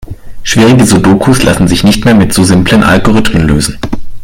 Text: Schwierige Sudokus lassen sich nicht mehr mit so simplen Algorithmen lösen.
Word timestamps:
Schwierige 0.41 0.83
Sudokus 0.87 1.43
lassen 1.43 1.67
sich 1.67 1.83
nicht 1.83 2.05
mehr 2.05 2.15
mit 2.15 2.33
so 2.33 2.43
simplen 2.43 2.81
Algorithmen 2.81 3.47
lösen. 3.47 3.77